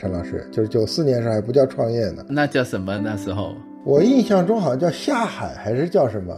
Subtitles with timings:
[0.00, 2.98] 陈老师，就是九四年时候还不叫创业呢，那叫什么？
[2.98, 3.54] 那时候
[3.84, 6.34] 我印象中好像叫下海还是叫什么？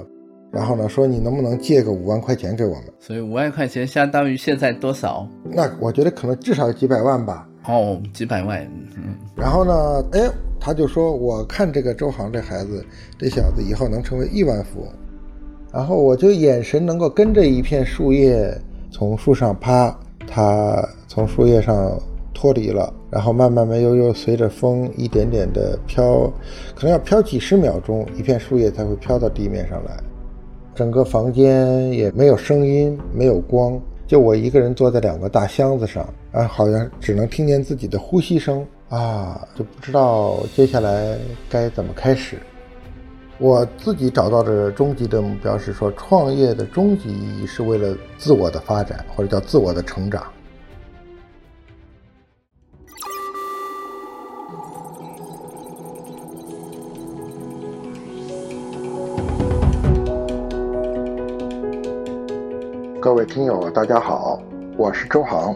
[0.51, 2.85] 然后呢，说你能不能借个五万块钱给我们？
[2.99, 5.29] 所以五万块钱相当于现在多少？
[5.45, 7.49] 那我觉得可能至少几百万吧。
[7.67, 8.61] 哦，几百万。
[8.97, 9.15] 嗯。
[9.37, 10.29] 然后呢，哎，
[10.59, 12.85] 他就说，我看这个周航这孩子，
[13.17, 14.89] 这小子以后能成为亿万富翁。
[15.73, 18.53] 然后我就眼神能够跟着一片树叶
[18.91, 19.97] 从树上趴，
[20.27, 21.97] 他从树叶上
[22.45, 26.31] 脱离了，然后慢慢慢悠悠随着风一点点的飘，
[26.75, 29.97] 可能要飘几十秒钟，一片树叶才会飘到地面上来。
[30.75, 41.17] 整个房间也没有声音，没有光，就我一个人坐在两个大箱子上，啊，好像只能听见自己的呼吸声啊，就不知道接下来
[41.49, 42.37] 该怎么开始。
[43.39, 50.23] 我自己找到的终极的目标是说，创业的终极意义是为了自我的发展，或者叫自我的成长。
[63.35, 64.41] 听友，大家好，
[64.77, 65.53] 我是周航，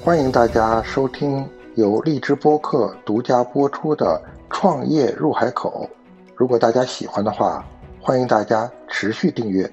[0.00, 1.44] 欢迎大家收听
[1.74, 4.22] 由荔枝播客独家播出的
[4.54, 5.90] 《创业入海口》。
[6.36, 7.66] 如果大家喜欢的话，
[7.98, 9.68] 欢迎大家持续订阅。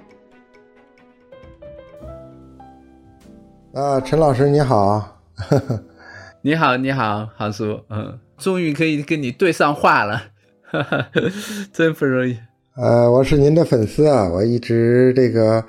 [3.76, 5.20] 啊，陈老师你好，
[6.42, 10.24] 你好你好，航叔，嗯，终于可以跟你对上话了，
[11.72, 12.36] 真不容易。
[12.76, 15.64] 呃，我是您的粉丝啊，我一直这个。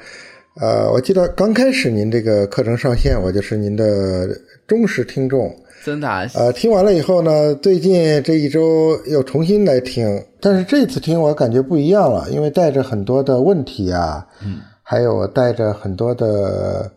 [0.61, 4.29] 呃，我记得刚开始您这个课程上线，我就是您的
[4.67, 6.09] 忠实听众，真的。
[6.35, 16.91] 呃，听完了以后呢，最近这一周又重新来听，但是这次听我感觉不一样了，因为带着很多的问题啊，嗯，还有带着很多的，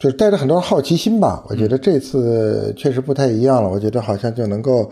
[0.00, 1.44] 就是带着很多好奇心吧。
[1.48, 4.90] 我觉得这次确实不太一样了，我觉得好像就能够。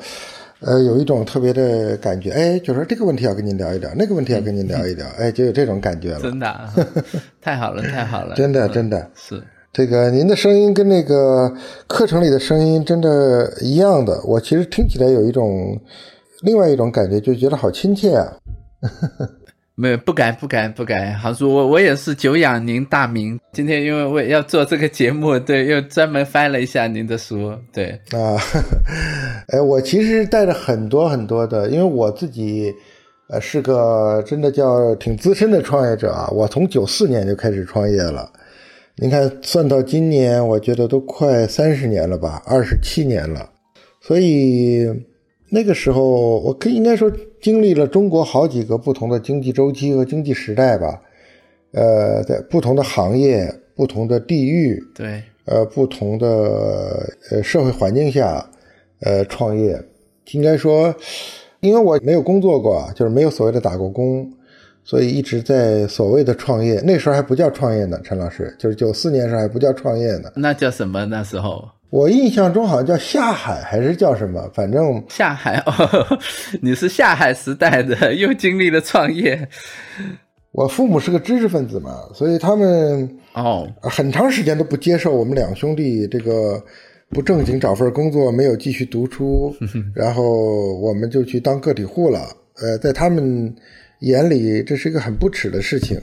[0.61, 6.21] 呃，有一种特别的感觉，哎，就说这个问题要跟您聊一聊，那个问题要跟您聊一聊，哎，就有这种感觉了。
[6.21, 6.61] 真的，
[7.43, 8.35] 太好了，太好了。
[8.35, 11.53] 真的，真的是这个，您的声音跟那个
[11.87, 15.79] 课程里的声音真的一样的，我其实听起来有一种
[16.41, 18.33] 另外一种感觉，就觉得好亲切啊。
[19.79, 23.39] 没有不敢不敢不敢，好叔我我也是久仰您大名。
[23.53, 28.41] 今天因为我要做这个节目，对，又专门翻了一下您的书，对啊。
[29.53, 32.73] 哎，我其实带着很多很多的，因为我自己
[33.29, 36.27] 呃是个真的叫挺资深的创业者啊。
[36.33, 38.33] 我从九四年就开始创业了，
[38.97, 43.47] 您看算到今年，我觉得都快三十年了吧，二十七年了，
[44.01, 44.89] 所以。
[45.49, 51.01] 那个时候，我可以应该说经历了中国好几个不同的经济周期和经济时代吧，
[51.73, 58.45] 呃，在不同的行业、不同的地域，对，呃，不同的呃社会环境下，
[59.01, 59.81] 呃，创业，
[60.33, 60.93] 应该说，
[61.61, 64.29] 因为我没有工作过，就是没有所谓的打过工，
[64.83, 66.81] 所以一直在所谓的创业。
[66.85, 70.33] 那时候还不叫创业呢，陈老师，就是九四年时候还不叫创业呢。
[70.35, 71.07] 那叫什么？
[71.07, 71.69] 那时候？
[71.91, 76.19] 我印象中好像叫下海还是叫什么，反正下海哦，
[76.61, 79.49] 你是下海时代的，又经历了创业。
[80.53, 86.63] 我父母是个知识分子嘛，所以他们哦很长时间都不接受我们两兄弟这个
[87.11, 89.55] 不正经找份工作，没有继续读书，
[89.95, 92.21] 然后我们就去当个体户了。
[92.57, 93.55] 呃，在他们
[94.01, 96.01] 眼里这是一个很不耻的事情，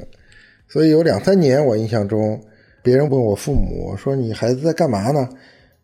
[0.69, 2.39] 所以有两三年我印象中，
[2.81, 5.27] 别人问我父母说：“你孩子在干嘛呢？”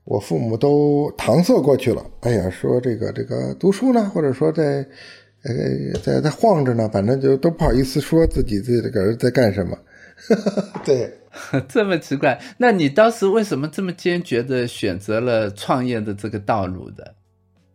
[0.05, 2.03] 我父母都搪塞过去了。
[2.21, 4.85] 哎呀，说这个这个读书呢，或者说在，
[5.43, 9.77] 呃，在在晃着呢，反正就都不好意思说自己这这个儿子在干什么。
[10.83, 11.13] 对，
[11.69, 12.39] 这么奇怪。
[12.57, 17.13] 那你当时为什么这么坚决的选择了创业的这个道路的？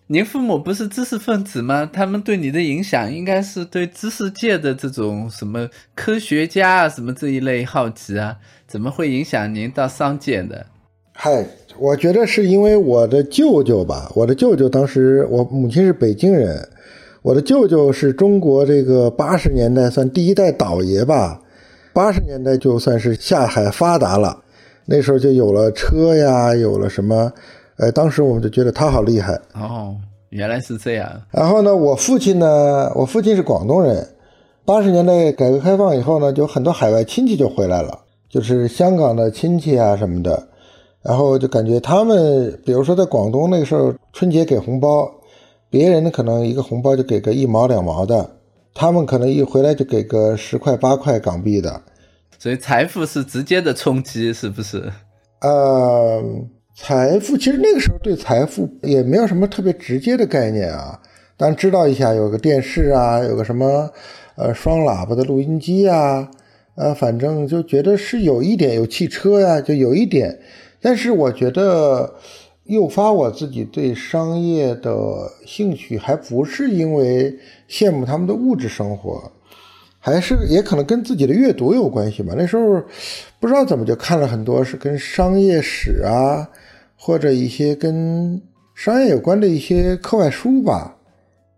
[0.07, 1.89] 您父母不是知识分子吗？
[1.91, 8.37] 他们对你的影响应该是对知识界的这种什么科学家啊，什么这一类好奇啊，
[8.67, 10.67] 怎么会影响您到商界的？
[11.15, 11.47] 嗨。
[11.79, 16.69] 我觉得是因为我的舅舅吧，我的舅舅当时我母亲是北京人，
[17.23, 21.41] 我的舅舅是中国这个八十年代算第一代倒爷吧，
[21.93, 24.39] 八十年代就算是下海发达了，
[24.87, 27.33] 那时候就有了车呀，有了什么，
[27.77, 29.97] 呃，当时我们就觉得他好厉害哦，
[30.31, 31.11] 原来是这样。
[31.33, 34.07] 然后呢，我父亲呢，我父亲是广东人，
[34.65, 37.99] 八十年代改革开放以后呢，就很多海外亲戚就回来了，
[38.29, 40.49] 就是香港的亲戚啊什么的。
[41.05, 45.13] 然后就感觉他们，比如说在广东那个时候，春节给红包，
[45.69, 48.39] 别人可能一个红包就给个一毛两毛的，
[48.73, 51.83] 他们可能一回来就给个十块八块港币的，
[52.39, 54.91] 所以财富是直接的冲击，是不是？
[55.43, 56.23] 呃，
[56.75, 60.99] 财富其实那个时候对财富也没有什么特别直接的概念啊，
[61.37, 63.91] 但知道一下有个电视啊，有个什么
[64.37, 66.31] 呃双喇叭的录音机啊，
[66.77, 70.41] 呃，反正就觉得是有一点有汽车呀，就有一点。
[70.85, 72.15] 但是我觉得
[72.65, 74.93] 诱发我自己对商业的
[75.47, 77.35] 兴趣，还不是因为
[77.67, 79.33] 羡慕他们的物质生活，
[79.99, 82.35] 还是也可能跟自己的阅读有关系吧。
[82.37, 82.83] 那时候
[83.41, 86.47] 不知道怎么就看了很多是跟商业史啊。
[86.97, 88.41] 或者一些跟
[88.75, 90.97] 商业有关的一些课外书吧，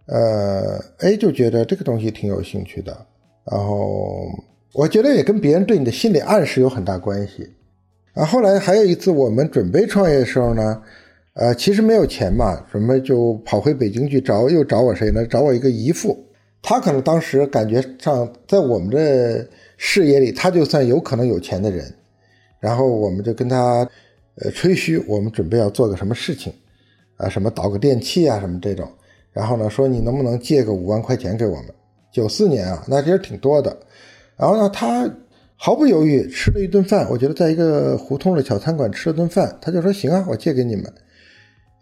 [0.06, 3.06] 呃，哎，就觉得这个东西挺有兴趣的。
[3.48, 4.26] 然后
[4.72, 7.48] 我觉得也跟别人对你的心理暗示有很大关系。
[8.16, 10.82] 啊，后来还有一次我们准备创业的时候呢，
[11.34, 15.24] 呃，其实没有钱嘛，准备就跑回北京去找，又找我谁呢？
[15.26, 16.18] 找我一个姨父，
[16.62, 19.46] 他可能当时感觉上在我们的
[19.76, 21.84] 视野里，他就算有可能有钱的人。
[22.58, 23.88] 然后我们就跟他。
[24.38, 26.52] 呃，吹嘘我们准备要做个什么事情，
[27.16, 28.86] 啊，什么导个电器啊，什么这种，
[29.32, 31.68] 然后呢，说你能不能借个五万块钱给我们？
[32.12, 33.74] 九四年啊，那其实挺多的。
[34.36, 35.10] 然后呢，他
[35.56, 40.84] 毫不犹豫吃了一顿饭，我觉得在一个胡同的小餐馆吃了顿饭，他就说行啊，我借给你们。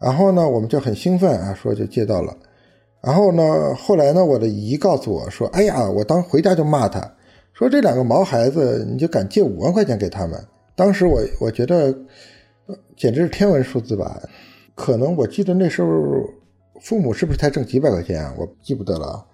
[0.00, 2.36] 然后呢，我们就很兴奋啊，说就借到了。
[3.02, 7.00] 然后呢，后来呢，我的姨告诉我说，哎呀，我当回家就骂他，
[7.52, 10.42] 说这两个毛孩子，你就敢借五万块钱给他们？
[10.74, 11.94] 当时我我觉得。
[12.96, 14.22] 简直是天文数字吧？
[14.74, 15.90] 可能我记得那时候
[16.80, 18.32] 父母是不是才挣几百块钱啊？
[18.38, 19.26] 我记不得了。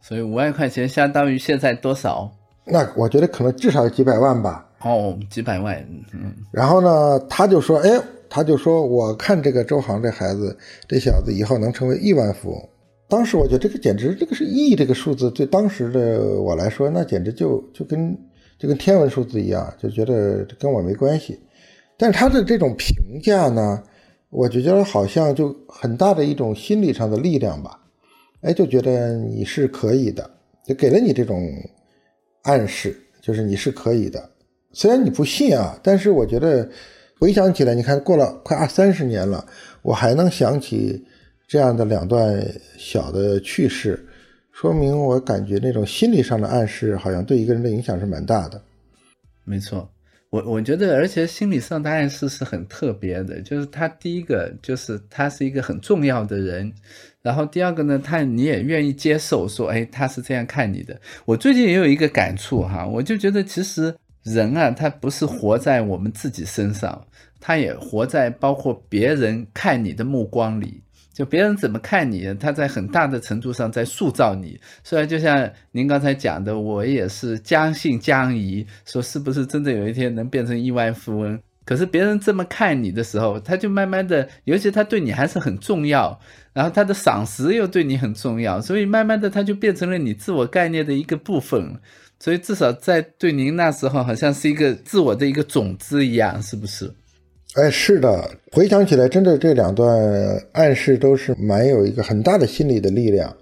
[0.00, 2.30] 所以五万块钱相当于现在多少？
[2.64, 4.66] 那我觉得可能至少有几百万吧。
[4.82, 5.76] 哦，几百万。
[6.12, 6.34] 嗯。
[6.50, 10.56] 然后呢，他就说：“哎，他就说，我看这个周航这孩子，
[10.88, 12.68] 这小子以后能成为亿万富翁。”
[13.08, 18.16] 当时我觉得这个简直，这个是亿这个数字，对当时的我来说，那简直就就跟
[18.56, 21.38] 就跟天文数字一样，就觉得跟我没关系。
[21.98, 23.82] 但是他的这种评价呢，
[24.30, 27.80] 我就觉得好像就很大的一种心理上的力量吧，
[28.42, 30.30] 哎，就觉得你是可以的，
[30.64, 31.36] 就给了你这种
[32.42, 34.30] 暗示，就是你是可以的。
[34.72, 36.68] 虽然你不信啊，但是我觉得
[37.18, 39.44] 回想起来，你看过了快二三十年了，
[39.82, 41.04] 我还能想起
[41.48, 42.40] 这样的两段
[42.78, 44.06] 小的趣事，
[44.52, 48.62] 说明我感觉那种心理上的暗示好像对一个人的影响是蛮大的。
[49.44, 49.88] 没错。
[50.30, 56.72] 我我觉得，而且心理上的暗示是很特别的，就是他第一个就是他是一个很重要的人，
[57.20, 60.98] 然后第二个呢，他你也愿意接受说，哎，他是这样看你的。
[61.24, 63.92] 我最近也有一个感触哈，我就觉得其实
[64.22, 67.04] 人啊，他不是活在我们自己身上，
[67.40, 70.80] 他也活在包括别人看你的目光里。
[71.20, 74.58] 就别人怎么看你，他在很大的程度上在塑造你。
[74.82, 81.38] 虽然就像您刚才讲的，我也是将信将疑，说是不是真的有一天能变成亿万富翁？
[81.66, 86.18] 可是别人这么看你的时候，他就慢慢的，尤其他对你还是很重要，
[86.54, 91.78] 然后他的赏识又对你很重要，所以慢慢的他就变成了你自我概念的一个部分。
[92.18, 96.90] 所以至少在对您那时候，好像是一个自我的一个种子一样，是不是？
[97.56, 103.36] 哎，是的，回想起来，真的这两段暗示都是蛮有一个很大的心理的力量，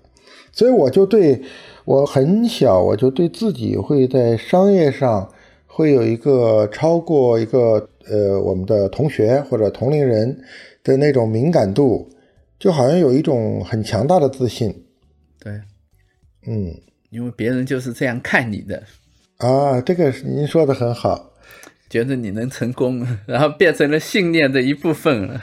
[0.51, 1.43] 所以我就对
[1.85, 5.31] 我很小，我就对自己会在商业上
[5.67, 10.41] 会有一个超过一个呃我们的同学或者同龄人
[10.83, 12.09] 的那种敏感度，
[12.59, 14.75] 就好像有一种很强大的自信。
[15.39, 15.53] 对，
[16.47, 16.75] 嗯，
[17.11, 18.83] 因为别人就是这样看你的
[19.37, 21.31] 啊，这个您说的很好。
[21.91, 25.43] 觉得你能成功， 然后变成了信念的一部分了。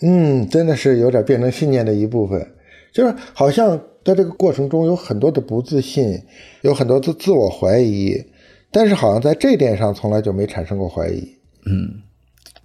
[0.00, 2.54] 嗯，真的是有点变成信念的一部分，
[2.92, 6.20] 就是好像在这个过程中有很多的不自信，
[6.62, 8.24] 有很多的自我怀疑，
[8.70, 11.36] 但是好像在这点上从来就没产生过怀疑。
[11.66, 12.02] 嗯，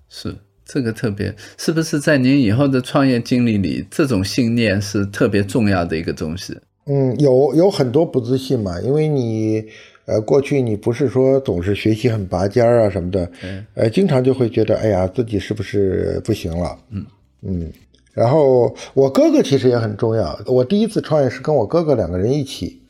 [0.09, 6.57] 是这个特别，是不是在您以后的创业经历里，这种信念是特别重要的一个东西？
[6.85, 9.65] 嗯，有有很多不自信嘛，因为你。
[10.07, 13.29] 呃，过去你不是说总是学习很拔尖儿啊什么的，
[13.73, 16.79] 呃，经常就会觉得，哎呀，自己是不是不行了？
[16.91, 17.05] 嗯
[17.41, 17.69] 嗯。
[18.13, 20.39] 然后我哥哥其实也很重要。
[20.45, 22.81] 我第一次创业是跟我哥哥两个人一起，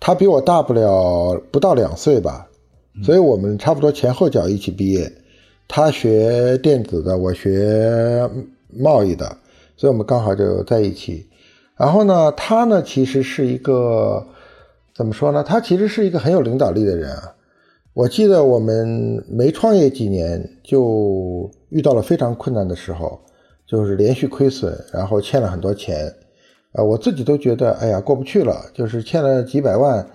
[0.00, 2.48] 他比我大不了不到两岁吧，
[3.04, 5.10] 所以我们差不多前后脚一起毕业。
[5.68, 8.28] 他学电子的，我学
[8.76, 9.38] 贸易的，
[9.76, 11.24] 所以我们刚好就在一起。
[11.76, 14.26] 然后呢，他呢其实是一个。
[14.96, 15.44] 怎么说呢？
[15.44, 17.34] 他其实是一个很有领导力的人啊。
[17.92, 23.20] 我记得我们没创业几年，就遇到了非常困难的时候，
[23.66, 26.10] 就是连续亏损，然后欠了很多钱，
[26.72, 30.06] 啊，我自己都觉得，哎呀，过不去了，就是欠了几百万，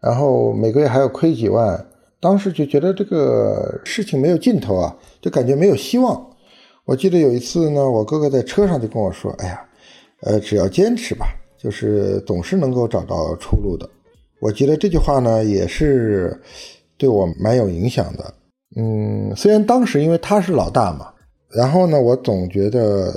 [0.00, 1.86] 然后每个月还要亏几万，
[2.18, 6.28] 当时就觉得这个事情没有尽头啊，就感觉没有希望。
[6.84, 9.64] 我记得有一次呢，我哥哥在车上就跟我说：“哎呀，
[10.22, 11.26] 呃，只要坚持吧，
[11.56, 13.88] 就是总是能够找到出路的。”
[14.44, 16.38] 我觉得这句话呢，也是
[16.98, 18.34] 对我蛮有影响的。
[18.76, 21.10] 嗯，虽然当时因为他是老大嘛，
[21.48, 23.10] 然后呢，我总觉得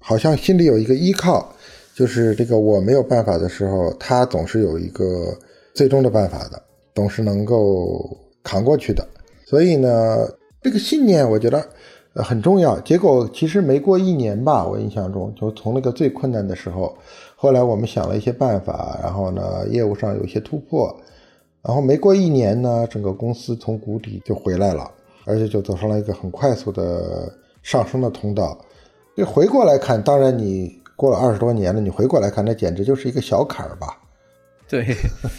[0.00, 1.46] 好像心里有一个依靠，
[1.94, 5.36] 就是这个我没有办法的时候，他总是有一个
[5.74, 6.62] 最终的办法的，
[6.94, 9.06] 总是能够扛过去的。
[9.44, 10.26] 所以呢，
[10.62, 11.62] 这个信念我觉得
[12.14, 12.80] 很重要。
[12.80, 16.96] 结果其实没过一年吧，我印象中就从那个最困难的时候，
[17.42, 20.94] 后来我们想了一些办法，然后呢，业务上有一些突破，
[21.62, 24.90] 然后没过一年呢，整个公司从谷底就回来了。
[25.26, 27.32] 而且就走上了一个很快速的
[27.62, 28.58] 上升的通道。
[29.14, 33.98] 这回过来看，当然你过了二十多年了，你回过来看，那简直就是一个小坎儿吧？
[34.68, 34.86] 对，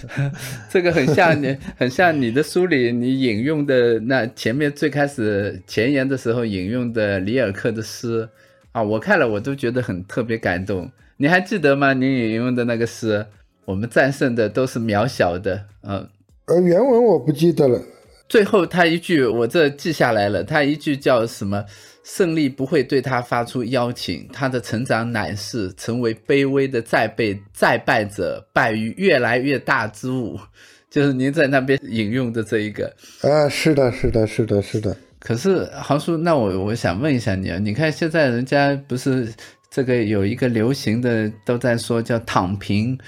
[0.70, 8.27] 这个很像你，很像你的书里你引用的那前面最开始前言的时候引用的里尔克的诗
[8.72, 10.89] 啊，我看了我都觉得很特别感动。
[11.22, 11.94] 你还记得吗？
[11.94, 13.24] 你引用的那个诗，
[13.66, 16.10] 我们战胜的都是渺小的，嗯，
[16.48, 17.80] 呃，原文我不记得了。
[18.28, 20.44] 最后他一句，我这记下来了。
[20.44, 21.63] 他一句叫什么？
[22.04, 30.40] 胜利不会对他发出邀请，他的成长乃是成为卑微的再被再败者，败于越来越大之物。
[30.90, 34.98] 就是您在那边引用的这一个啊，是的，是的，是的，是的。
[35.20, 39.32] 可是杭叔，那我我想问一下你啊，你看现在人家不是
[39.72, 43.00] 这个有一个流行的都在说叫躺平。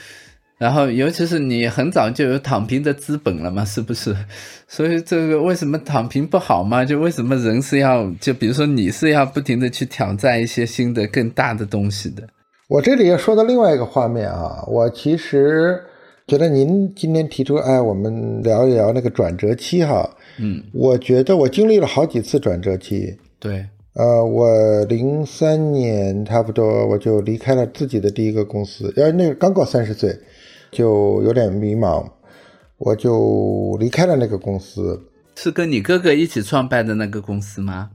[0.58, 4.16] 然后，尤其是你很早就有躺平的资本了嘛，是不是？
[4.66, 6.86] 所以这个为什么躺平不好嘛？
[6.86, 12.24] 就为什么人是要，就比如说你是要不停的去挑战一些新的、更大的东西的。
[12.70, 15.84] 我这里要说到另外一个画面啊，我其实
[16.28, 20.10] 觉得您今天提出，哎，我们聊一聊那个转折期哈。
[20.40, 23.18] 嗯，我觉得我经历了好几次转折期。
[23.38, 30.18] 对，呃，我零三年差不多我就离开了自己的第一个公司，因为那个刚过三十岁。
[30.76, 32.04] 就有点迷茫，
[32.80, 35.00] 我就离开了那个公司。
[35.36, 37.92] 是跟你哥哥一起创办的那个公司吗？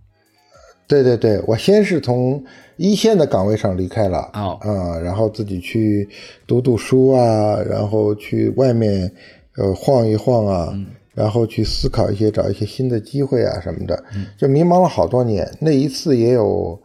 [0.86, 2.40] 对对对，我先是从
[2.76, 6.08] 一线的岗位上离开了，哦，啊，然后自己去
[6.46, 9.10] 读读书啊，然后去外面
[9.56, 10.72] 呃晃一晃啊，
[11.18, 14.04] 然后去思考一些找一些新的机会啊什么的，
[14.36, 15.50] 就迷茫了好多年。
[15.60, 16.80] 那一次也有。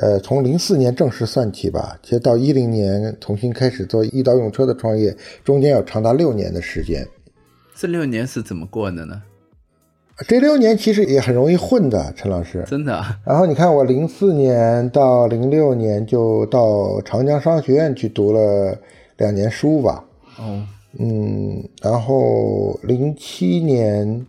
[0.00, 7.04] 呃，从零四年正式算起吧，其实到一零年重新开始做一刀用车的创业，中间有长达六年的时间。
[7.74, 9.20] 这六年是怎么过的呢？
[10.28, 12.64] 这六年其实也很容易混的，陈老师。
[12.68, 13.04] 真的。
[13.26, 18.78] 然后你看，我零四年到零六年就到长江商学院去读了
[19.16, 20.04] 两年书吧。
[20.38, 20.64] 哦。
[20.98, 24.26] 嗯，然后零七年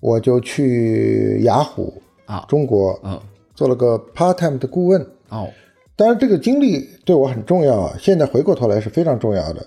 [0.00, 1.94] 我就去雅虎
[2.26, 2.98] 啊，中国。
[3.04, 3.20] 嗯。
[3.56, 5.48] 做了个 part time 的顾问哦，
[5.94, 7.96] 当然这个经历对我很重要啊。
[8.00, 9.66] 现在回过头来是非常重要的，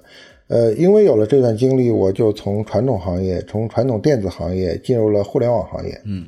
[0.50, 6.01] 呃，因为有了这段经历，我就从传统行业，从传统电子行业进入了互联网行业。
[6.03, 6.27] 嗯，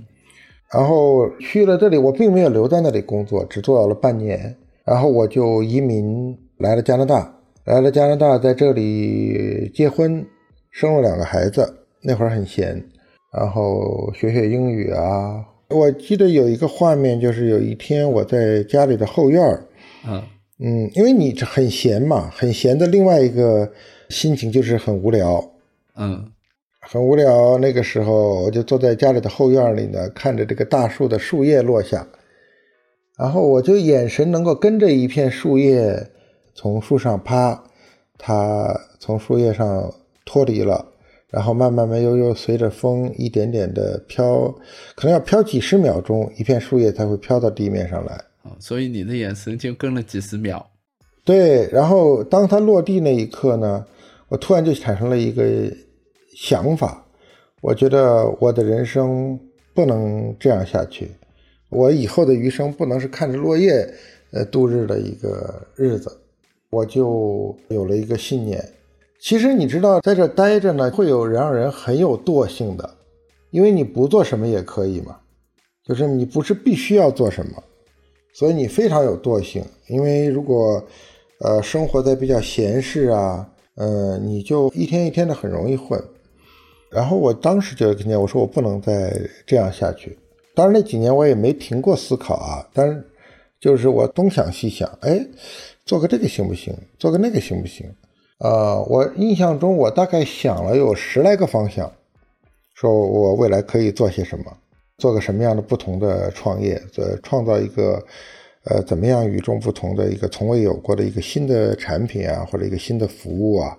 [0.72, 7.39] 然后去了这里，我并没有留在那里工作，只做了半年，然后我就移民来了加拿大，
[7.70, 10.26] 来了加拿大，在这里结婚，
[10.72, 11.86] 生了两个孩子。
[12.02, 12.84] 那会儿很闲，
[13.32, 15.46] 然后学学英语啊。
[15.70, 19.68] 我记得有一个画面，就是有一天我在家里的后院儿，
[20.08, 20.24] 嗯
[20.60, 23.72] 嗯，因为你很闲嘛，很闲的另外一个
[24.10, 25.52] 心情就是很无聊，
[25.96, 26.26] 嗯，
[26.82, 27.60] 很无聊。
[27.60, 32.08] 那个时候我就坐在家里的后院里呢，看着这个大树的树叶落下，
[33.20, 36.10] 然后我就眼神能够跟着一片树叶
[36.54, 37.64] 从树上趴，
[38.18, 39.94] 它从树叶上
[40.26, 40.86] 脱离了。
[41.32, 44.48] 然后慢慢慢悠悠随着风一点点的飘，
[44.96, 48.20] 可能要飘几十秒钟，一片树叶才会飘到地面上来。
[48.58, 50.68] 所以你的眼神就跟了几十秒。
[51.24, 53.86] 对，然后当它落地那一刻呢，
[54.30, 55.72] 我突然就产生了一个
[56.36, 57.06] 想法，
[57.62, 59.40] 我觉得我的人生
[59.76, 61.12] 不能这样下去，
[61.70, 63.88] 我以后的余生不能是看着落叶
[64.32, 66.10] 呃度日的一个日子，
[66.70, 68.64] 我就有了一个信念。
[69.22, 72.90] 其实你知道，在这待着呢，会有让人很有惰性的，
[73.52, 75.18] 因为你不做什么也可以嘛，
[75.84, 77.64] 就是你不是必须要做什么，
[78.34, 79.64] 所以你非常有惰性。
[79.88, 80.82] 因为如果，
[81.42, 86.02] 呃，生活在比较闲适啊，呃，你就一天一天的很容易混。
[86.92, 90.18] 然后我当时就跟你我说我不能再这样下去。
[90.56, 93.04] 当然那几年我也没停过思考啊，但是
[93.60, 95.24] 就是我东想西想，哎，
[95.90, 96.72] 做个这个行不行？
[97.00, 97.84] 做个那个行不行？
[98.38, 101.92] 呃，我印象中，我大概想了有十来个方向，
[102.76, 104.56] 说我未来可以做些什么，
[105.00, 108.06] 做个什么样的不同的创业，做创造一个
[108.66, 113.76] 呃，怎么样与众不同的一个从未有过的一个新的产品啊，或者一个新的服务啊，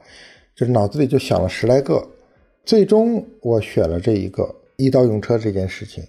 [0.57, 2.05] 就是脑子里就想了十来个，
[2.65, 6.03] 最终我选了这一个一刀用车这件事情。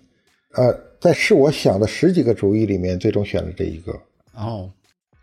[0.56, 3.94] 呃，在是我想的十几个主意里面，最终选了这一个。
[4.34, 4.68] 哦，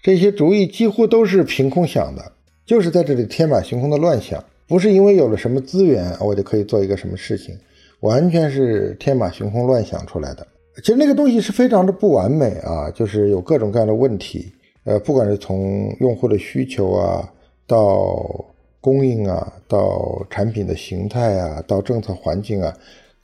[0.03, 2.33] 这些主意几乎都是凭空想的，
[2.65, 7.57] 就是在这里天马行空的乱想，不是因为有了什么资源我就可以做一个什么事情，
[8.01, 10.47] 完全是天马行空乱想出来的。
[10.77, 14.53] 其实那个东西是非常的不完美啊，就是有各种各样的问题。
[14.85, 17.29] 呃，不管是从用户的需求啊，
[17.67, 18.45] 到
[18.81, 22.73] 供应啊，到产品的形态啊，到政策环境啊。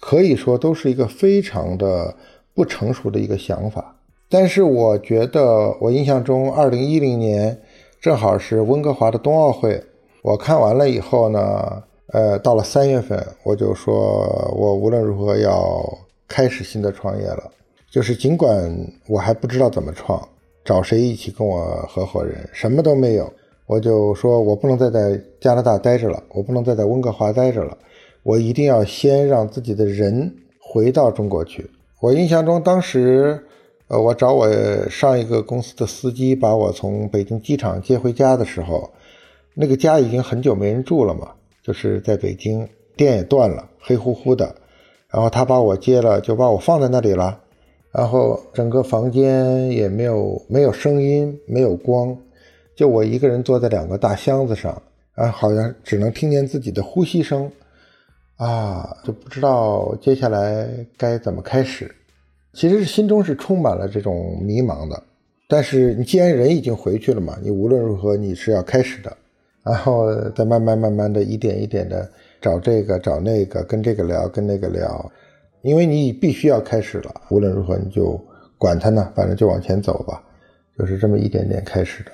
[0.01, 2.15] 可以说都是一个非常的
[2.53, 3.97] 不成熟的一个想法，
[4.29, 7.61] 但是我觉得我印象中，二零一零年
[8.01, 9.83] 正好是温哥华的冬奥会，
[10.23, 13.95] 我看完了以后呢，呃，到了三月份，我就说
[14.57, 15.83] 我无论如何要
[16.27, 17.51] 开始新的创业了，
[17.91, 18.75] 就是尽管
[19.09, 20.21] 我还不知道怎么创，
[20.65, 23.33] 找谁一起跟我合伙人，什么都没有，
[23.67, 27.77] 我就说我不能再在加拿大待着了，我不能再在温哥华待着了。
[28.23, 31.71] 我一定要先让自己的人回到中国去。
[32.01, 33.39] 我印象中，当时，
[33.89, 34.49] 呃，我找我
[34.89, 38.91] 上一个公司的司机把我从北京机场接回家的时候，
[39.55, 44.55] 那个家已经很久没人住了嘛，就是在北京，电也断了，黑乎乎的。
[45.11, 47.39] 然后他把我接了，就把我放在那里了。
[47.93, 52.17] 然后整个房间也没有没有声音，没有光，
[52.75, 54.83] 就我一个人坐在两个大箱子上，
[55.15, 57.49] 啊，好像只能听见自己的呼吸声。
[58.37, 61.95] 啊，就不知道接下来该怎么开始。
[62.55, 65.03] 其实心中是充满了这种迷茫的。
[65.47, 69.15] 但是你既然人已经回去了嘛，你无论如何你是要开始的，
[69.63, 75.13] 然后再慢慢慢慢的一点一点的找这个找那个，跟这个聊跟那个聊，
[75.63, 77.13] 因为你必须要开始了。
[77.29, 78.19] 无论如何你就
[78.57, 80.23] 管他呢，反正就往前走吧，
[80.79, 82.11] 就是这么一点点开始的。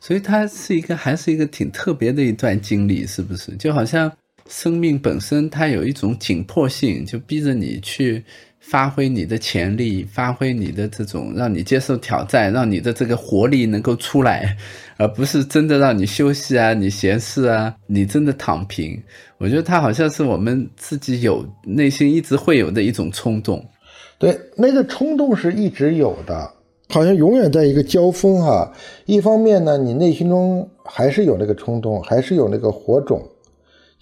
[0.00, 3.54] 所以它是一个还是一个挺特别的一段经历，是不是？
[3.56, 4.10] 就好像。
[4.48, 8.24] 生命本身它有一种紧迫性，就逼着你去
[8.60, 14.56] 发挥你的潜力，发挥你的这种让你接受挑战，让你的这个活力能够出来，
[14.98, 19.00] 而不是真的让你休息啊，你闲适啊，你真的躺平。
[19.38, 23.64] 我觉得它好像是我们自己有内心一直会有的一种冲动。
[24.18, 26.50] 对，那个冲动是一直有的，
[26.88, 28.72] 好像永远在一个交锋哈。
[29.04, 33.22] 一方面呢，你内心中还是有那个冲动，还是有那个火种。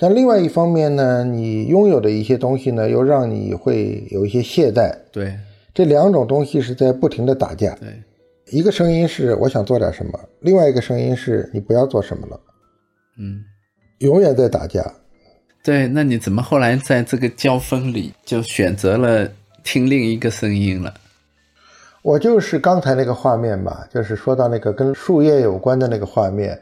[0.04, 4.94] 但另外一方面呢，你拥有的一些东西呢，又让你会有一些懈怠。
[5.10, 5.34] 对，
[5.72, 7.74] 这两种东西是在不停的打架。
[7.76, 7.88] 对，
[8.50, 12.38] 一个声音是我想做点什么，另外一个声音是你不要做什么了。
[13.18, 13.42] 嗯，
[14.00, 14.84] 永远在打架。
[15.62, 19.26] 对，那你怎么后来在这个交锋里就选择了
[19.62, 20.92] 听另一个声音了？
[22.02, 26.60] 我就是刚才那个画面吧，就是说到那个跟树叶有关的那个画面。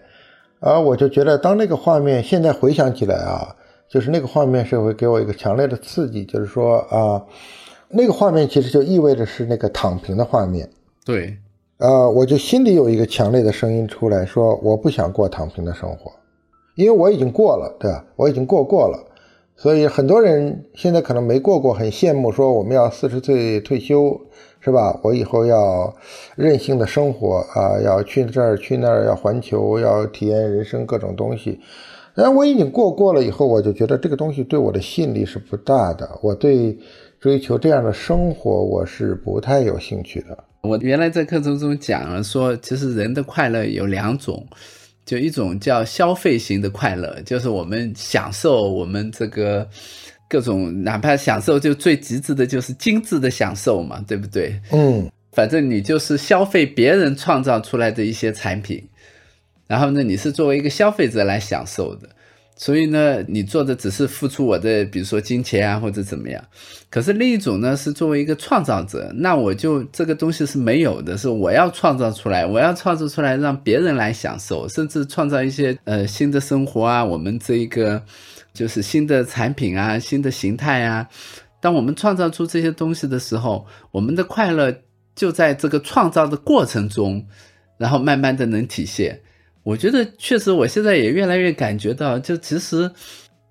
[0.64, 3.56] 而我就觉得，当那个画面现在回想起来啊，
[3.88, 7.20] 就是那个画面是会给我一个强烈的刺激，就是说啊，
[7.88, 10.70] 那个画面其实就意味着是那个躺平的画面。
[11.04, 11.36] 对，
[11.78, 16.12] 呃，我就心里有一个强烈的声音出来说，我不想过躺平的生活，
[16.76, 18.04] 因为我已经过了，对吧？
[18.14, 19.04] 我已经过过了，
[19.56, 24.20] 所以很多人现在可能没过过，很羡慕说我们要四十岁退休。
[24.64, 24.96] 是吧？
[25.02, 25.92] 我以后要
[26.36, 31.58] 任性的生活啊，要去这儿去那儿，要环球，要体验人生各种东西。
[32.14, 36.08] 然后我已经过过了以后，我就觉得这个东西对我的吸引力是不大的。
[36.22, 36.78] 我对
[37.18, 40.38] 追求这样的生活，我是不太有兴趣的。
[40.60, 44.46] 我原来在课程中讲了，说其实人的快乐有两种，
[45.04, 49.66] 就一种叫消费型的快乐，就是我们享受我们这个。
[50.32, 54.58] 各种哪怕享受，就最极致的就是精致的享受嘛，对不对？
[54.70, 58.82] 嗯，反正你就是消费别人创造出来的一些产品，
[59.66, 62.08] 然后呢，你是作为一个消费者来享受的，
[62.56, 66.42] 所以呢，你做的只是付出我的，比如说金钱啊或者怎么样。
[66.88, 78.02] 可是另一种呢，是作为一个创造者，那我就这个东西是没有的，是我要创造出来，我要创造出来让别人来享受，甚至创造一些呃新的生活啊，我们这一个。
[78.52, 81.08] 就是新的产品啊，新的形态啊。
[81.60, 84.74] 当我们创造出这些东西的时候，我们的快乐
[85.14, 87.24] 就在这个创造的过程中，
[87.78, 89.20] 然后慢慢的能体现。
[89.62, 92.90] 我觉得确实，我现在也越来越感觉到，就其实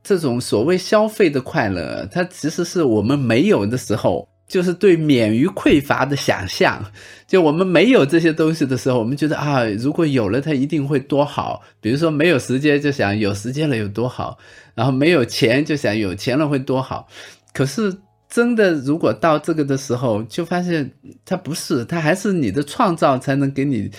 [0.03, 4.27] 这种所谓消费的快乐，它其实是我们没有的时候。
[4.51, 6.85] 就是对免于匮乏的想象，
[7.25, 11.61] 就我们没有这些东西的时候，我们觉得啊，如果有了它一定会多好。
[11.79, 14.37] 比如说没有时间，就想有时间了有多好；
[14.75, 17.07] 然后没有钱，就想有钱了会多好。
[17.53, 17.95] 可是
[18.29, 20.91] 真的如果到这个的时候，就发现
[21.23, 23.89] 它不是，它还是你的创造才能给你，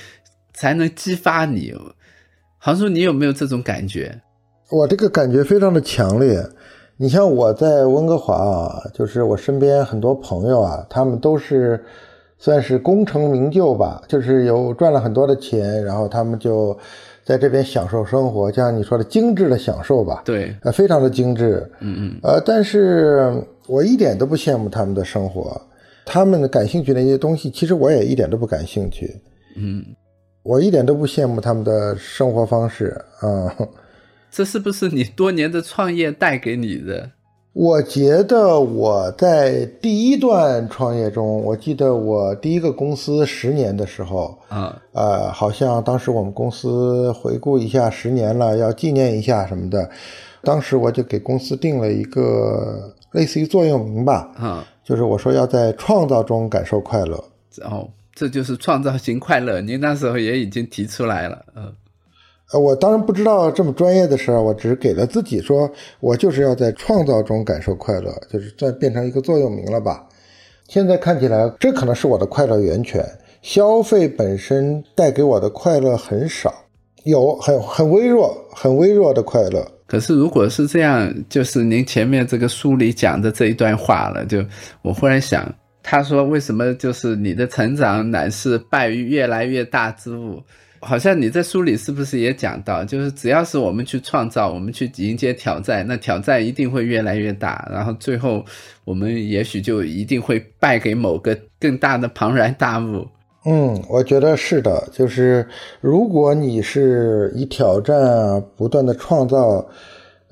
[0.53, 1.73] 才能激发你。
[2.59, 4.21] 杭叔，你有没有这种感觉？
[4.69, 6.47] 我这个感觉非常的强烈。
[7.03, 11.85] 你像我在温哥华啊，就是我身边很多朋友啊，他们都是
[12.39, 16.79] 算是功成名就吧，就是有赚了很多的钱，然后他们就
[17.25, 23.35] 在这边享受生活，就像你说的精致的享受吧，对，呃，非常的精致，嗯嗯，呃，但是
[23.67, 25.61] 我一点都不羡慕他们的生活，
[26.07, 29.13] 他们感兴趣的一些东西，其实我也一点都不感兴趣，
[29.57, 29.85] 嗯，
[30.45, 33.53] 我一点都不羡慕他们的生活方式啊。
[34.33, 37.11] 这是不是你多年的创业带给你的？
[37.53, 49.91] 我觉得我在第一段创业中，我记得我第一个公司十年的时候，啊，呃，好像当时我们公司回顾一下十年了，要纪念一下什么的，
[50.43, 57.23] 当时我就给公司定了一个类似于座右铭吧，啊，就是我说要在创造中感受快乐。
[57.65, 59.61] 哦，这就是创造型快乐。
[59.61, 61.71] 您那时候也已经提出来了，嗯。
[62.53, 70.07] 呃，我当然不知道这么专业的事儿，我只是给了自己说，我就是要在创造中感受快乐，就是这变成一个座右铭了吧。
[70.69, 73.05] 现在看起来，这可能是我的快乐源泉。
[73.43, 76.55] 消费本身带给我的快乐很少，
[77.05, 79.67] 有很很微弱、很微弱的快乐。
[79.87, 84.45] 可是如果是这样，就是您前面这个书里讲的这一段话了，就
[84.83, 90.41] 我忽然想，他说为什么就是你的成长乃是败于越来越大之物？
[90.83, 98.45] 好像你在书里是不是也讲到，就是只要是我们去创造，我们去迎接挑战，那挑战一定会越来越大，然后最后
[98.85, 103.07] 我们也许就一定会败给某个更大的庞然大物。
[103.45, 105.47] 嗯，我觉得是的，就是
[105.81, 107.97] 如果你是以挑战，
[108.57, 109.67] 不断的创造。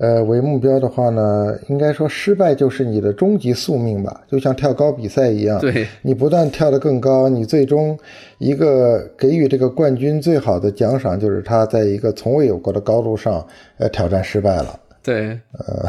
[0.01, 7.95] 呃，为目标的话呢，应该说失败就是你的终极宿命吧，就像跳高比赛一样，对你不断跳得更高，你最终
[8.39, 13.45] 一个给予这个冠军最好的奖赏就是他在一个从未有过的高度上，
[13.77, 14.79] 呃，挑战失败了。
[15.03, 15.87] 对，呃，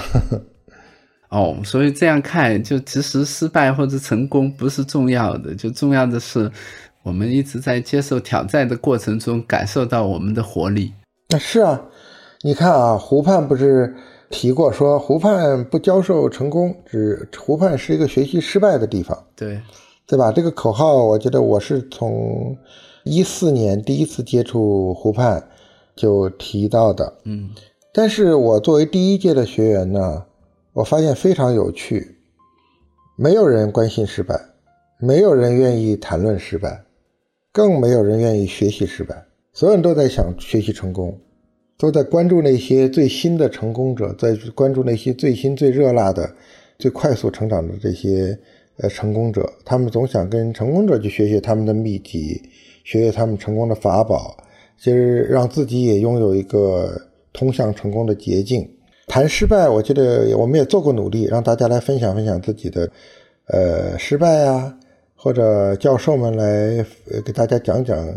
[1.32, 6.52] 哦，所以这样看，就其实失败或者成功不是重要的，就重要的是
[7.02, 10.92] 我们一直在接受挑战的过程中感受到我们的活力。
[11.30, 11.80] 那是啊。
[12.44, 13.94] 你看啊，湖畔不是
[14.28, 19.60] 提过说湖畔不教授成功，只湖畔是一个学习失败的地方，对
[20.08, 20.32] 对吧？
[20.32, 22.56] 这个口号，我觉得我是从
[23.04, 25.48] 一四年第一次接触湖畔
[25.94, 27.50] 就提到的，嗯，
[27.94, 30.24] 但是我作为第一届的学员呢，
[30.72, 32.16] 我发现非常有趣，
[33.16, 34.40] 没有人关心失败，
[34.98, 36.82] 没有人愿意谈论失败，
[37.52, 41.16] 更没有人愿意学习失败，所有人都在想学习成功。
[41.78, 46.32] 都在关注那些最新的成功者，在关注那些最新、最热辣的、
[46.78, 48.38] 最快速成长的这些
[48.76, 49.52] 呃成功者。
[49.64, 52.40] 他们总想跟成功者去学学他们的秘籍，
[52.84, 54.36] 学学他们成功的法宝，
[54.78, 57.00] 其实让自己也拥有一个
[57.32, 58.68] 通向成功的捷径。
[59.08, 62.88] 谈失败，我觉得我们也做过努力，让大家来分享分享自己的
[63.48, 64.72] 呃失败啊，
[65.16, 68.08] 或者教授们来呃给大家讲讲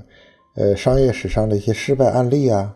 [0.55, 2.75] 呃商业史上的一些失败案例啊。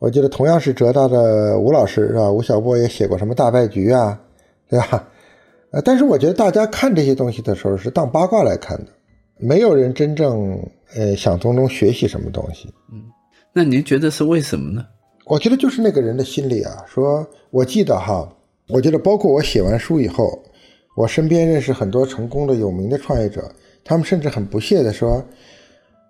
[0.00, 2.30] 我记得同样是浙大的吴老师是吧？
[2.32, 4.18] 吴晓波也写过什么大败局啊，
[4.68, 5.06] 对吧？
[5.72, 8.90] 呃，但是我觉得大家看这些东西的时候是当八卦来看的，
[9.36, 10.58] 没有人真正
[10.96, 12.72] 呃想从中学习什么东西。
[12.90, 13.02] 嗯，
[13.52, 14.84] 那您觉得是为什么呢？
[15.26, 16.82] 我觉得就是那个人的心理啊。
[16.88, 18.26] 说我记得哈，
[18.68, 20.42] 我觉得包括我写完书以后，
[20.96, 23.52] 我身边认识很多成功的有名的创业者，
[23.84, 25.22] 他们甚至很不屑的说：“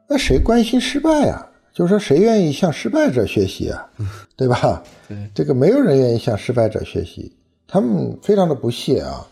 [0.09, 3.89] 那谁关心失败啊？”就是说，谁愿意向失败者学习啊？
[4.37, 4.83] 对吧？
[5.09, 7.33] 对，这个没有人愿意向失败者学习，
[7.69, 9.27] 他们非常的不屑啊。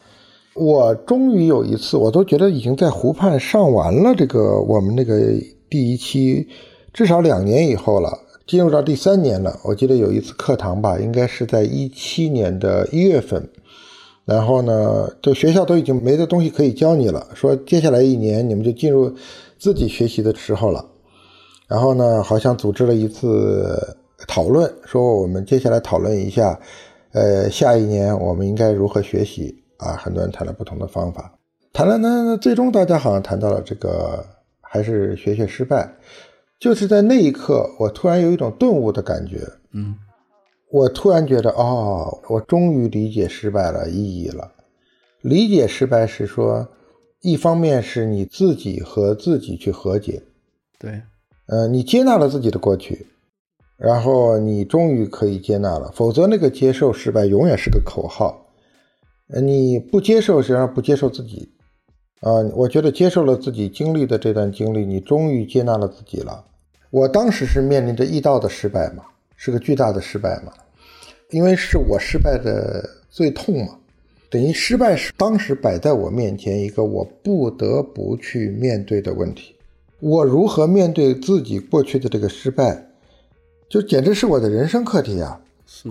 [0.55, 5.33] 我终于有一次，我都觉得已经在湖畔上完了这个我们那个
[5.71, 6.49] 第一期，
[6.93, 9.57] 至少两年以后了，进入到第三年了。
[9.63, 13.49] 我记得有一次课堂吧，应该是在一七年的一月份，
[14.25, 19.15] 然后呢，就学校都已经没的东西可以教你了，说接下来一年你们就进入
[19.59, 20.85] 自己学习的时候了。
[21.69, 26.59] 然后呢，好像组织了一次讨论，说我们接下来讨论一下，
[27.13, 29.93] 呃，下一年我们应该如何学习啊？
[29.93, 31.39] 很多人谈了不同的方法，
[31.73, 34.25] 谈了呢，最终大家好像谈到了这个，
[34.63, 35.95] 还是学学失败。
[36.59, 39.95] 就是在那一刻，我突然有一种顿悟的感觉，嗯，
[40.71, 44.51] 我突然觉得，哦，我终于理解失败了意义了。
[45.21, 46.67] 理解失败是说，
[47.21, 50.23] 一方面是你自己和自己去和解，
[50.79, 51.03] 对。
[51.49, 53.07] 呃，你接纳了自己的过去，
[53.79, 58.47] 然后你终于可以接纳了，否则那个接受失败永远是个口号。
[59.43, 61.51] 你不接受，实际上不接受自己。
[62.21, 66.45] 啊，我觉得接受了自己经历的这段经历，你终于接纳了自己了。
[66.91, 69.05] 我当时是面临着易道的失败嘛，
[69.37, 70.53] 是个巨大的失败嘛，
[71.31, 73.79] 因为是我失败的最痛嘛，
[74.29, 79.55] 等于失败是当时摆在我面前一个我不得不去面对的问题。
[80.01, 82.87] 我如何面对自己过去的这个失败，
[83.69, 85.41] 就简直是我的人生课题啊！
[85.67, 85.89] 是。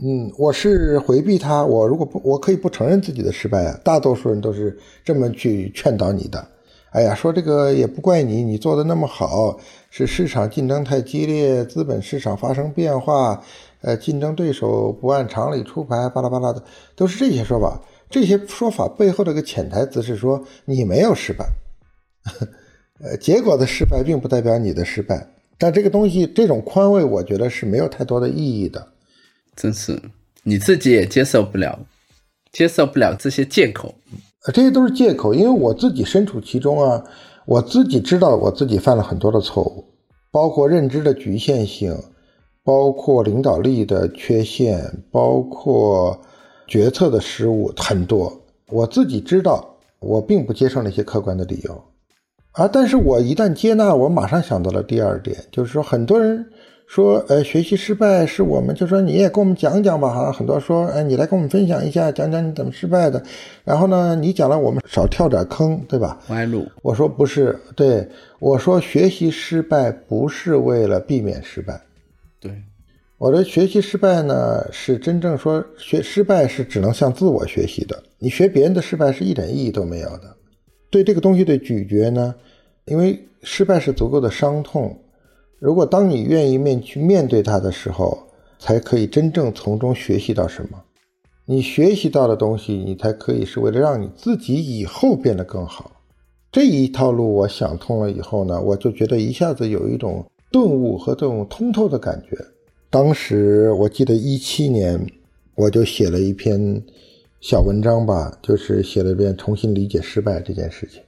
[0.00, 1.64] 嗯，我是回避他。
[1.64, 3.80] 我如果不，我可以不承认自己的失败啊。
[3.84, 6.46] 大多数人都是这么去劝导你的。
[6.90, 9.58] 哎呀，说这个也不怪你，你做的那么好，
[9.90, 13.42] 是市场竞争太激烈，资本市场发生变化，
[13.80, 16.62] 呃，竞争对手不按常理出牌，巴拉巴拉的，
[16.94, 17.80] 都是这些说法。
[18.10, 21.48] 这些说法背后的一个潜台词是说你没有失败，
[23.04, 25.28] 呃，结果的失败并不代表你的失败。
[25.58, 28.88] 但这个东西，这种宽慰，我觉得是没有太多的意义的。
[29.54, 30.00] 真是
[30.42, 31.78] 你自己也接受不了，
[32.50, 33.94] 接受不了这些借口，
[34.46, 37.04] 呃，这些都是借口，因为我自己身处其中啊，
[37.46, 39.84] 我自己知道我自己犯了很多的错误，
[40.30, 41.96] 包括认知的局限性，
[42.64, 46.18] 包括领导力的缺陷，包括
[46.66, 51.84] 决策的失误，很多，我自己知道，我并不接受那些客观的理由，
[52.54, 56.44] 啊，但是我一旦接纳，我马上想到了第二点，就是说很多人。
[56.86, 63.20] 说，呃，学习失败是我们，就说你也跟我们讲讲吧，好像很多说，哎，你来跟我们分享一下，讲讲你怎么失败的。
[63.64, 66.20] 然后呢，你讲了，我们少跳点坑，对吧？
[66.28, 66.68] 歪路。
[66.82, 68.06] 我说不是，对
[68.38, 71.80] 我说，学习失败不是为了避免失败。
[72.38, 72.52] 对，
[73.16, 80.36] 我的学习失败呢，是真正说学失败是只能向自我学习的，你学别人的失败是一点意义都没有的。
[80.94, 82.36] 对这个东西的咀嚼呢，
[82.84, 84.96] 因为失败是足够的伤痛。
[85.58, 88.16] 如果当你愿意面去面对它的时候，
[88.60, 90.80] 才可以真正从中学习到什么。
[91.46, 95.90] 你学习到的东西，你才可以是为了让你自己以后变得更好。
[96.52, 102.38] 这一套路我想通了以后呢，我就觉得一下子有一种顿悟和这种通透的感觉。
[102.88, 105.04] 当时我记得一七年，
[105.56, 106.80] 我就写了一篇
[107.46, 111.02] 小文章吧，就是写了一遍重新理解失败这件事情。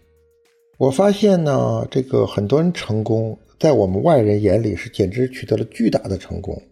[0.76, 3.38] 我发现呢，这个很多人成功。
[3.58, 6.62] 在我们外人眼里是简直取得了巨大的成功，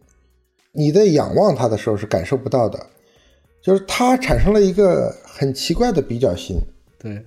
[0.71, 2.79] 你在仰望他的时候是感受不到的，
[3.63, 6.59] 就是他产生了一个很奇怪的比较心，
[6.99, 7.25] 对，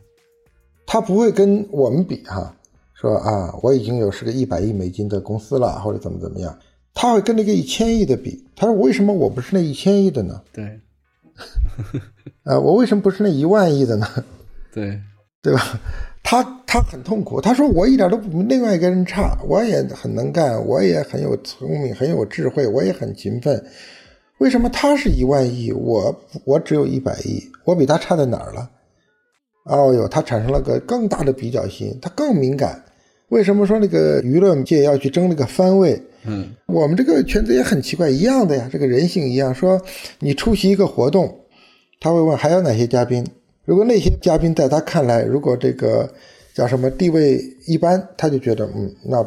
[0.85, 2.55] 他不会跟我们比哈，
[2.93, 6.55] 说啊我已经有是个一百亿美金的公司了或者怎么怎么样，
[6.93, 10.39] 他会跟那个一千亿的比，他说为什么我不是那一千亿的呢？
[10.53, 10.79] 对，
[12.43, 14.07] 啊 我为什么不是那一万亿的呢？
[14.73, 14.99] 对，
[15.41, 15.79] 对吧？
[16.23, 23.63] 他他很痛苦，他说我一点都不比另外一个人差，我也很能干，我也很有聪明，很有智慧，我也很勤奋。
[24.39, 27.41] 为什么他是一万亿，我我只有一百亿？
[27.63, 28.69] 我比他差在哪儿了？
[29.65, 32.83] 哦哟，他产生了个更大的比较心，他更敏感。
[33.29, 36.01] 为什么说那个娱乐界要去争那个番位？
[36.25, 39.53] 嗯，我们这个圈子也很奇怪，一样的呀，这个人性一样。
[39.53, 39.81] 说
[40.19, 41.39] 你出席一个活动，
[41.99, 43.25] 他会问还有哪些嘉宾？
[43.65, 46.09] 如果那些嘉宾在他看来，如果这个
[46.53, 49.25] 叫什么地位一般，他就觉得嗯，那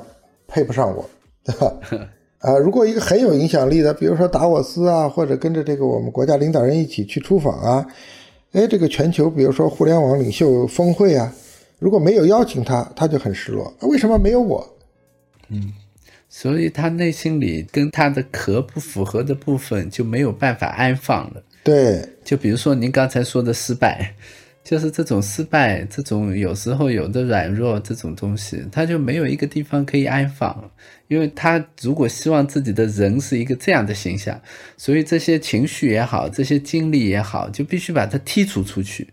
[0.48, 1.08] 配不上我，
[1.44, 1.72] 对吧？
[2.40, 7.86] 啊，如果一个很有影响力的，比如说达沃斯啊，或者跟着这个我们国家领导人一起去出访啊，
[8.52, 11.30] 哎，这个全球比如说互联网领袖峰会啊，
[11.80, 13.74] 如果没有邀请他，他就很失落。
[13.80, 14.76] 为什么没有我？
[15.48, 15.72] 嗯，
[16.28, 21.42] 所以他内心里跟他的壳不符合的部分就没有办法安放了。
[21.64, 24.14] 对，就比如说您刚才说的失败，
[24.62, 30.70] 就是这种失败，这种有时候有的软弱这种东西，他就没有一个地方可以安放，
[31.08, 34.40] 因为他如果希望自己的人是一个这样的形象，
[34.76, 39.08] 所以这些情绪也好，这些经历也好，就必须把它剔除出去，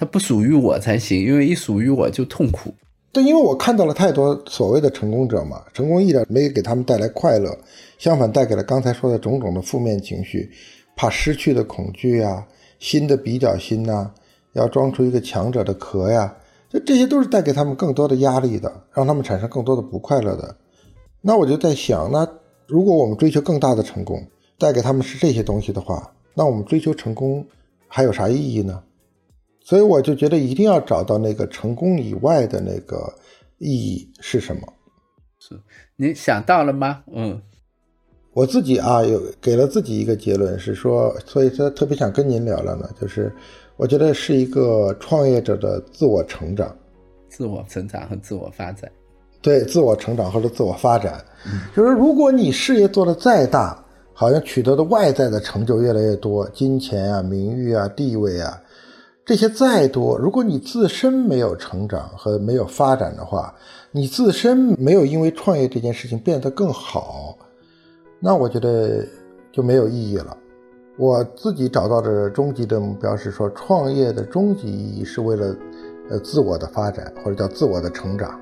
[0.00, 2.72] 它不属于我才行，因为一属于我就痛苦。
[3.12, 7.54] 对，因为我看到了太多所谓的成功者嘛，成功一点没给他们带来快乐，
[7.98, 10.50] 相反带给了刚才说的种种的负面情绪。
[10.96, 12.46] 怕失去的恐惧呀，
[12.78, 14.10] 新的比较心呐，
[14.54, 16.34] 要装出一个强者的壳呀，
[16.70, 20.56] 就这些都是带给他们更多的压力的，让他们产生更多的不快乐的。
[21.20, 22.26] 那我就在想，那
[22.66, 24.26] 如果我们追求更大的成功，
[24.58, 27.44] 带给他们是这些东西的话，那我们追求成功
[27.86, 28.82] 还有啥意义呢？
[29.70, 33.14] 所以我就觉得一定要找到那个成功以外的那个
[33.58, 34.62] 意义是什么。
[35.38, 35.54] 是
[35.94, 37.04] 你想到了吗？
[37.14, 37.40] 嗯。
[38.32, 43.32] 我自己啊，有给了自己一个结论，是说，所以说特别想跟您聊聊呢，就是
[43.76, 46.76] 我觉得是一个创业者的自我成长、
[47.28, 48.90] 自我成长和自我发展。
[49.40, 51.24] 对，自我成长或者自我发展，
[51.76, 53.80] 就是如果你事业做得再大，
[54.12, 58.60] 好像取得的外在的成就越来越多，金钱啊、名誉啊、地位啊，
[59.30, 63.54] 这些再多，如果你自身没有成长和没有发展的话，
[63.92, 67.38] 你自身没有因为创业这件事情变得更好，
[68.18, 69.06] 那我觉得
[69.52, 70.36] 就没有意义了。
[70.98, 75.56] 我自己找到的终极的目标是说，创业的终极意义是为了，
[76.10, 78.36] 呃，自我的发展或者叫自我的成长。